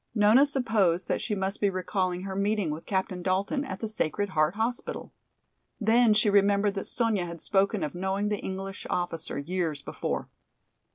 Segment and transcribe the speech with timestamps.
[0.15, 4.29] Nona supposed that she must be recalling her meeting with Captain Dalton at the Sacred
[4.29, 5.13] Heart Hospital.
[5.79, 10.27] Then she remembered that Sonya had spoken of knowing the English officer years before.